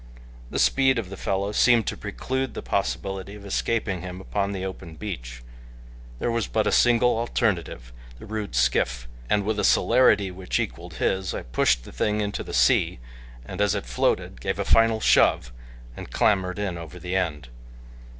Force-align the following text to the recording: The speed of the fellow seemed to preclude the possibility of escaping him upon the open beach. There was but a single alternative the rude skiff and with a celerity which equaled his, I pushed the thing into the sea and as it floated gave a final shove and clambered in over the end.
The 0.49 0.57
speed 0.57 0.97
of 0.97 1.11
the 1.11 1.15
fellow 1.15 1.51
seemed 1.51 1.85
to 1.85 1.95
preclude 1.95 2.55
the 2.55 2.63
possibility 2.63 3.35
of 3.35 3.45
escaping 3.45 4.01
him 4.01 4.19
upon 4.19 4.51
the 4.51 4.65
open 4.65 4.95
beach. 4.95 5.43
There 6.17 6.31
was 6.31 6.47
but 6.47 6.65
a 6.65 6.71
single 6.71 7.19
alternative 7.19 7.93
the 8.17 8.25
rude 8.25 8.55
skiff 8.55 9.07
and 9.29 9.43
with 9.45 9.59
a 9.59 9.63
celerity 9.63 10.31
which 10.31 10.59
equaled 10.59 10.95
his, 10.95 11.35
I 11.35 11.43
pushed 11.43 11.83
the 11.83 11.91
thing 11.91 12.19
into 12.19 12.41
the 12.43 12.51
sea 12.51 12.97
and 13.45 13.61
as 13.61 13.75
it 13.75 13.85
floated 13.85 14.41
gave 14.41 14.57
a 14.57 14.65
final 14.65 15.01
shove 15.01 15.53
and 15.95 16.09
clambered 16.09 16.57
in 16.57 16.79
over 16.79 16.97
the 16.97 17.15
end. 17.15 17.49